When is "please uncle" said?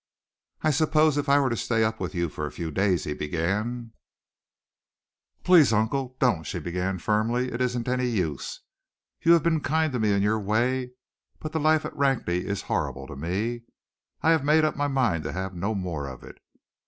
5.43-6.15